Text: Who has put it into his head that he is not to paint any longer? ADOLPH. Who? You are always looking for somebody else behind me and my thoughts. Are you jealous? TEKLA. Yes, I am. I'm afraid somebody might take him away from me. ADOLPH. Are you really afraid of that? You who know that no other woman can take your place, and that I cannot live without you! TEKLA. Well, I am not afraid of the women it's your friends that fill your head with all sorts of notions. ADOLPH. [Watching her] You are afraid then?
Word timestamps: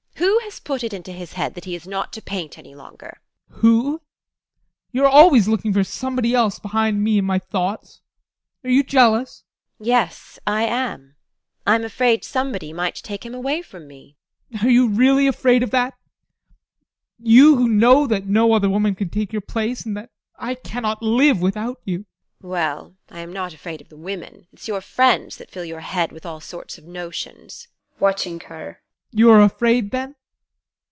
Who 0.17 0.53
has 0.57 0.59
put 0.59 0.83
it 0.83 0.93
into 0.93 1.13
his 1.13 1.33
head 1.33 1.53
that 1.55 1.63
he 1.65 1.73
is 1.75 1.87
not 1.87 2.11
to 2.13 2.21
paint 2.21 2.57
any 2.57 2.75
longer? 2.75 3.21
ADOLPH. 3.49 3.59
Who? 3.61 4.01
You 4.91 5.03
are 5.05 5.09
always 5.09 5.47
looking 5.47 5.71
for 5.73 5.83
somebody 5.85 6.35
else 6.35 6.59
behind 6.59 7.01
me 7.03 7.17
and 7.19 7.25
my 7.25 7.39
thoughts. 7.39 8.01
Are 8.63 8.69
you 8.69 8.83
jealous? 8.83 9.45
TEKLA. 9.79 9.87
Yes, 9.87 10.39
I 10.45 10.63
am. 10.63 11.15
I'm 11.65 11.83
afraid 11.85 12.23
somebody 12.25 12.71
might 12.73 12.95
take 12.95 13.25
him 13.25 13.33
away 13.33 13.61
from 13.63 13.87
me. 13.87 14.17
ADOLPH. 14.53 14.63
Are 14.65 14.69
you 14.69 14.89
really 14.89 15.25
afraid 15.25 15.63
of 15.63 15.71
that? 15.71 15.95
You 17.17 17.55
who 17.55 17.67
know 17.69 18.05
that 18.05 18.25
no 18.27 18.51
other 18.53 18.69
woman 18.69 18.93
can 18.93 19.09
take 19.09 19.31
your 19.31 19.41
place, 19.41 19.85
and 19.85 19.95
that 19.97 20.09
I 20.37 20.53
cannot 20.55 21.01
live 21.01 21.41
without 21.41 21.79
you! 21.85 21.99
TEKLA. 22.41 22.49
Well, 22.49 22.95
I 23.09 23.21
am 23.21 23.31
not 23.33 23.53
afraid 23.55 23.79
of 23.81 23.87
the 23.89 23.95
women 23.97 24.47
it's 24.53 24.67
your 24.67 24.81
friends 24.81 25.37
that 25.37 25.49
fill 25.49 25.65
your 25.65 25.79
head 25.79 26.11
with 26.11 26.25
all 26.27 26.41
sorts 26.41 26.77
of 26.77 26.83
notions. 26.83 27.69
ADOLPH. 27.95 28.01
[Watching 28.01 28.39
her] 28.41 28.81
You 29.13 29.29
are 29.31 29.41
afraid 29.41 29.91
then? 29.91 30.15